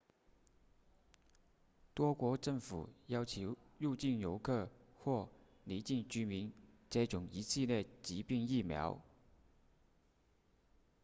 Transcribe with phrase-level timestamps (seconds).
[1.93, 5.29] 多国政府要求入境游客或
[5.63, 6.51] 离境居民
[6.89, 8.99] 接种一系列疾病疫苗